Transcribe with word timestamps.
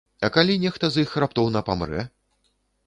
А 0.27 0.29
калі 0.37 0.55
нехта 0.63 0.91
з 0.95 1.03
іх 1.03 1.13
раптоўна 1.25 1.65
памрэ? 1.69 2.01